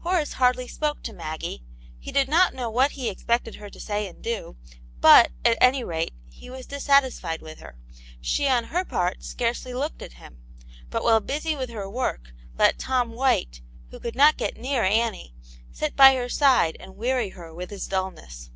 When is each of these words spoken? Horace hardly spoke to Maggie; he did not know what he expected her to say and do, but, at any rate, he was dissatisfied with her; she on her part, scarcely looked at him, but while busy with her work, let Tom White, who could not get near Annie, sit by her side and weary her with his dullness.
Horace 0.00 0.34
hardly 0.34 0.68
spoke 0.68 1.02
to 1.04 1.14
Maggie; 1.14 1.62
he 1.98 2.12
did 2.12 2.28
not 2.28 2.52
know 2.52 2.68
what 2.68 2.90
he 2.90 3.08
expected 3.08 3.54
her 3.54 3.70
to 3.70 3.80
say 3.80 4.06
and 4.06 4.20
do, 4.20 4.58
but, 5.00 5.30
at 5.42 5.56
any 5.58 5.82
rate, 5.82 6.12
he 6.30 6.50
was 6.50 6.66
dissatisfied 6.66 7.40
with 7.40 7.60
her; 7.60 7.78
she 8.20 8.46
on 8.46 8.64
her 8.64 8.84
part, 8.84 9.22
scarcely 9.24 9.72
looked 9.72 10.02
at 10.02 10.20
him, 10.20 10.36
but 10.90 11.02
while 11.02 11.18
busy 11.20 11.56
with 11.56 11.70
her 11.70 11.88
work, 11.88 12.34
let 12.58 12.78
Tom 12.78 13.12
White, 13.12 13.62
who 13.90 13.98
could 13.98 14.14
not 14.16 14.36
get 14.36 14.58
near 14.58 14.82
Annie, 14.84 15.34
sit 15.72 15.96
by 15.96 16.14
her 16.14 16.28
side 16.28 16.76
and 16.78 16.98
weary 16.98 17.30
her 17.30 17.54
with 17.54 17.70
his 17.70 17.86
dullness. 17.86 18.50